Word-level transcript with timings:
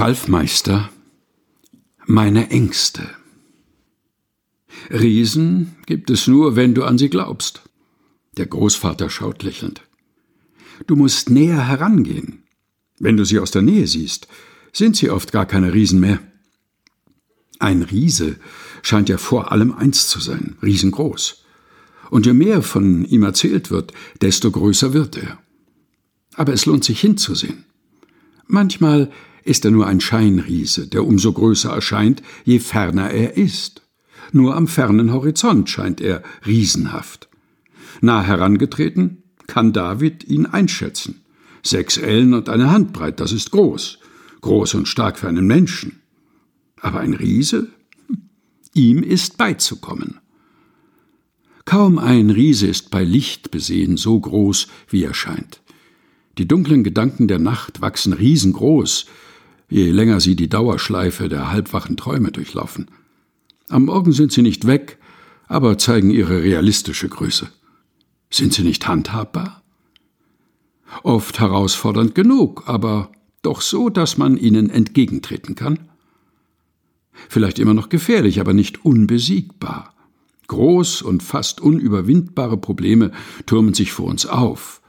Ralf 0.00 0.28
Meister 0.28 0.88
Meine 2.06 2.48
Ängste 2.48 3.06
Riesen 4.88 5.76
gibt 5.84 6.08
es 6.08 6.26
nur, 6.26 6.56
wenn 6.56 6.72
du 6.72 6.84
an 6.84 6.96
sie 6.96 7.10
glaubst. 7.10 7.60
Der 8.38 8.46
Großvater 8.46 9.10
schaut 9.10 9.42
lächelnd. 9.42 9.82
Du 10.86 10.96
musst 10.96 11.28
näher 11.28 11.68
herangehen. 11.68 12.44
Wenn 12.98 13.18
du 13.18 13.26
sie 13.26 13.38
aus 13.40 13.50
der 13.50 13.60
Nähe 13.60 13.86
siehst, 13.86 14.26
sind 14.72 14.96
sie 14.96 15.10
oft 15.10 15.32
gar 15.32 15.44
keine 15.44 15.74
Riesen 15.74 16.00
mehr. 16.00 16.18
Ein 17.58 17.82
Riese 17.82 18.36
scheint 18.80 19.10
ja 19.10 19.18
vor 19.18 19.52
allem 19.52 19.70
eins 19.70 20.08
zu 20.08 20.18
sein, 20.18 20.56
riesengroß. 20.62 21.44
Und 22.08 22.24
je 22.24 22.32
mehr 22.32 22.62
von 22.62 23.04
ihm 23.04 23.22
erzählt 23.22 23.70
wird, 23.70 23.92
desto 24.22 24.50
größer 24.50 24.94
wird 24.94 25.18
er. 25.18 25.38
Aber 26.36 26.54
es 26.54 26.64
lohnt 26.64 26.84
sich 26.84 27.02
hinzusehen. 27.02 27.66
Manchmal 28.46 29.12
ist 29.44 29.64
er 29.64 29.70
nur 29.70 29.86
ein 29.86 30.00
Scheinriese, 30.00 30.86
der 30.86 31.06
umso 31.06 31.32
größer 31.32 31.70
erscheint, 31.70 32.22
je 32.44 32.58
ferner 32.58 33.10
er 33.10 33.36
ist. 33.36 33.82
Nur 34.32 34.56
am 34.56 34.68
fernen 34.68 35.12
Horizont 35.12 35.68
scheint 35.68 36.00
er 36.00 36.22
riesenhaft. 36.46 37.28
Nah 38.00 38.22
herangetreten, 38.22 39.22
kann 39.46 39.72
David 39.72 40.24
ihn 40.24 40.46
einschätzen. 40.46 41.22
Sechs 41.62 41.96
Ellen 41.96 42.34
und 42.34 42.48
eine 42.48 42.70
Handbreit, 42.70 43.20
das 43.20 43.32
ist 43.32 43.50
groß. 43.50 43.98
Groß 44.40 44.74
und 44.74 44.88
stark 44.88 45.18
für 45.18 45.28
einen 45.28 45.46
Menschen. 45.46 46.00
Aber 46.80 47.00
ein 47.00 47.14
Riese? 47.14 47.68
Ihm 48.72 49.02
ist 49.02 49.36
beizukommen. 49.36 50.20
Kaum 51.64 51.98
ein 51.98 52.30
Riese 52.30 52.66
ist 52.66 52.90
bei 52.90 53.04
Licht 53.04 53.50
besehen 53.50 53.96
so 53.96 54.18
groß, 54.18 54.68
wie 54.88 55.04
er 55.04 55.14
scheint. 55.14 55.60
Die 56.38 56.48
dunklen 56.48 56.84
Gedanken 56.84 57.28
der 57.28 57.38
Nacht 57.38 57.80
wachsen 57.80 58.12
riesengroß, 58.12 59.06
je 59.70 59.90
länger 59.90 60.20
sie 60.20 60.36
die 60.36 60.48
Dauerschleife 60.48 61.28
der 61.28 61.50
halbwachen 61.50 61.96
Träume 61.96 62.32
durchlaufen. 62.32 62.88
Am 63.68 63.84
Morgen 63.86 64.12
sind 64.12 64.32
sie 64.32 64.42
nicht 64.42 64.66
weg, 64.66 64.98
aber 65.46 65.78
zeigen 65.78 66.10
ihre 66.10 66.42
realistische 66.42 67.08
Größe. 67.08 67.48
Sind 68.30 68.52
sie 68.52 68.62
nicht 68.62 68.86
handhabbar? 68.86 69.62
Oft 71.04 71.38
herausfordernd 71.38 72.14
genug, 72.14 72.64
aber 72.66 73.12
doch 73.42 73.60
so, 73.60 73.88
dass 73.88 74.18
man 74.18 74.36
ihnen 74.36 74.70
entgegentreten 74.70 75.54
kann? 75.54 75.78
Vielleicht 77.28 77.58
immer 77.58 77.74
noch 77.74 77.88
gefährlich, 77.88 78.40
aber 78.40 78.52
nicht 78.52 78.84
unbesiegbar. 78.84 79.94
Groß 80.48 81.02
und 81.02 81.22
fast 81.22 81.60
unüberwindbare 81.60 82.56
Probleme 82.56 83.12
türmen 83.46 83.74
sich 83.74 83.92
vor 83.92 84.06
uns 84.06 84.26
auf. 84.26 84.82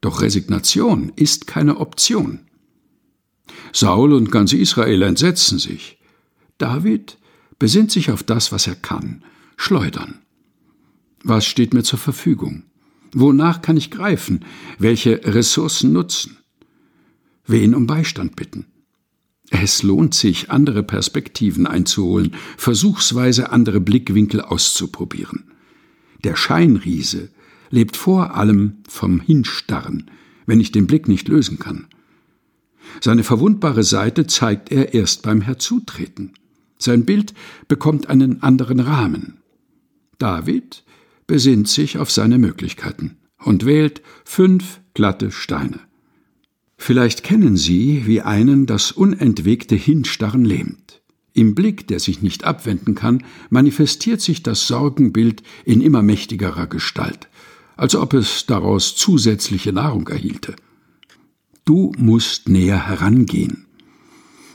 Doch 0.00 0.22
Resignation 0.22 1.12
ist 1.14 1.46
keine 1.46 1.78
Option. 1.78 2.40
Saul 3.72 4.12
und 4.12 4.30
ganz 4.30 4.52
Israel 4.52 5.02
entsetzen 5.02 5.58
sich. 5.58 5.98
David 6.58 7.18
besinnt 7.58 7.90
sich 7.90 8.10
auf 8.10 8.22
das, 8.22 8.52
was 8.52 8.66
er 8.66 8.74
kann, 8.74 9.22
schleudern. 9.56 10.20
Was 11.22 11.46
steht 11.46 11.74
mir 11.74 11.82
zur 11.82 11.98
Verfügung? 11.98 12.64
Wonach 13.12 13.62
kann 13.62 13.76
ich 13.76 13.90
greifen? 13.90 14.44
Welche 14.78 15.20
Ressourcen 15.24 15.92
nutzen? 15.92 16.36
Wen 17.46 17.74
um 17.74 17.86
Beistand 17.86 18.36
bitten? 18.36 18.66
Es 19.50 19.82
lohnt 19.82 20.14
sich, 20.14 20.50
andere 20.50 20.82
Perspektiven 20.82 21.66
einzuholen, 21.66 22.34
versuchsweise 22.56 23.52
andere 23.52 23.80
Blickwinkel 23.80 24.40
auszuprobieren. 24.40 25.44
Der 26.24 26.36
Scheinriese 26.36 27.30
lebt 27.70 27.96
vor 27.96 28.34
allem 28.34 28.78
vom 28.88 29.20
Hinstarren, 29.20 30.10
wenn 30.46 30.60
ich 30.60 30.72
den 30.72 30.86
Blick 30.86 31.08
nicht 31.08 31.28
lösen 31.28 31.58
kann. 31.58 31.86
Seine 33.00 33.24
verwundbare 33.24 33.82
Seite 33.82 34.26
zeigt 34.26 34.70
er 34.72 34.94
erst 34.94 35.22
beim 35.22 35.40
Herzutreten. 35.40 36.32
Sein 36.78 37.04
Bild 37.04 37.34
bekommt 37.68 38.08
einen 38.08 38.42
anderen 38.42 38.80
Rahmen. 38.80 39.38
David 40.18 40.84
besinnt 41.26 41.68
sich 41.68 41.98
auf 41.98 42.10
seine 42.10 42.38
Möglichkeiten 42.38 43.16
und 43.38 43.64
wählt 43.64 44.02
fünf 44.24 44.80
glatte 44.94 45.30
Steine. 45.30 45.80
Vielleicht 46.76 47.22
kennen 47.22 47.56
Sie, 47.56 48.06
wie 48.06 48.20
einen 48.20 48.66
das 48.66 48.92
unentwegte 48.92 49.74
Hinstarren 49.74 50.44
lähmt. 50.44 51.02
Im 51.32 51.54
Blick, 51.54 51.88
der 51.88 51.98
sich 51.98 52.22
nicht 52.22 52.44
abwenden 52.44 52.94
kann, 52.94 53.24
manifestiert 53.50 54.20
sich 54.20 54.42
das 54.42 54.66
Sorgenbild 54.66 55.42
in 55.64 55.80
immer 55.80 56.02
mächtigerer 56.02 56.66
Gestalt, 56.66 57.28
als 57.76 57.96
ob 57.96 58.14
es 58.14 58.46
daraus 58.46 58.94
zusätzliche 58.94 59.72
Nahrung 59.72 60.06
erhielte. 60.08 60.54
Du 61.64 61.92
musst 61.96 62.48
näher 62.48 62.86
herangehen. 62.86 63.66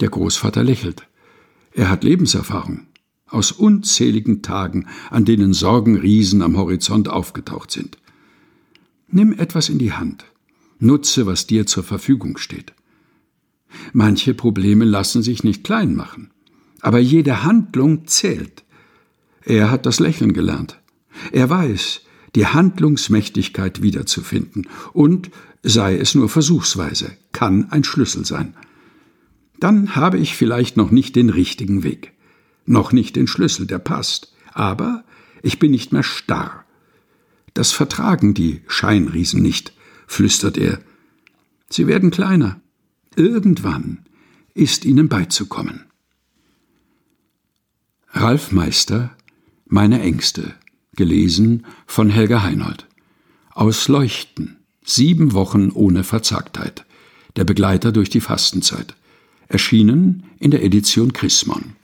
Der 0.00 0.08
Großvater 0.08 0.62
lächelt. 0.62 1.08
Er 1.72 1.90
hat 1.90 2.04
Lebenserfahrung 2.04 2.86
aus 3.26 3.50
unzähligen 3.50 4.42
Tagen, 4.42 4.86
an 5.10 5.24
denen 5.24 5.54
Sorgenriesen 5.54 6.42
am 6.42 6.56
Horizont 6.56 7.08
aufgetaucht 7.08 7.70
sind. 7.70 7.96
Nimm 9.08 9.32
etwas 9.32 9.68
in 9.68 9.78
die 9.78 9.92
Hand. 9.92 10.26
Nutze, 10.78 11.26
was 11.26 11.46
dir 11.46 11.66
zur 11.66 11.82
Verfügung 11.82 12.36
steht. 12.36 12.74
Manche 13.92 14.34
Probleme 14.34 14.84
lassen 14.84 15.22
sich 15.22 15.44
nicht 15.44 15.64
klein 15.64 15.94
machen, 15.94 16.30
aber 16.80 16.98
jede 16.98 17.42
Handlung 17.42 18.06
zählt. 18.06 18.64
Er 19.44 19.70
hat 19.70 19.86
das 19.86 19.98
Lächeln 19.98 20.34
gelernt. 20.34 20.80
Er 21.32 21.48
weiß, 21.48 22.02
die 22.34 22.46
Handlungsmächtigkeit 22.46 23.82
wiederzufinden 23.82 24.66
und, 24.92 25.30
sei 25.62 25.96
es 25.96 26.14
nur 26.14 26.28
versuchsweise, 26.28 27.16
kann 27.32 27.70
ein 27.70 27.84
Schlüssel 27.84 28.24
sein. 28.24 28.54
Dann 29.60 29.94
habe 29.94 30.18
ich 30.18 30.34
vielleicht 30.34 30.76
noch 30.76 30.90
nicht 30.90 31.14
den 31.14 31.30
richtigen 31.30 31.82
Weg, 31.82 32.12
noch 32.64 32.92
nicht 32.92 33.16
den 33.16 33.26
Schlüssel, 33.26 33.66
der 33.66 33.78
passt, 33.78 34.34
aber 34.52 35.04
ich 35.42 35.58
bin 35.58 35.70
nicht 35.70 35.92
mehr 35.92 36.02
starr. 36.02 36.64
Das 37.54 37.72
vertragen 37.72 38.34
die 38.34 38.62
Scheinriesen 38.66 39.42
nicht, 39.42 39.72
flüstert 40.06 40.56
er. 40.56 40.80
Sie 41.68 41.86
werden 41.86 42.10
kleiner. 42.10 42.60
Irgendwann 43.14 44.06
ist 44.54 44.84
ihnen 44.84 45.08
beizukommen. 45.08 45.84
Ralf 48.10 48.52
Meister 48.52 49.16
Meine 49.66 50.00
Ängste 50.00 50.54
gelesen 50.96 51.66
von 51.86 52.10
Helga 52.10 52.42
Heinold. 52.42 52.86
Aus 53.50 53.88
Leuchten. 53.88 54.58
Sieben 54.84 55.32
Wochen 55.32 55.70
ohne 55.70 56.04
Verzagtheit. 56.04 56.84
Der 57.36 57.44
Begleiter 57.44 57.92
durch 57.92 58.10
die 58.10 58.20
Fastenzeit. 58.20 58.94
Erschienen 59.48 60.24
in 60.38 60.50
der 60.50 60.62
Edition 60.64 61.12
Chrismon. 61.12 61.76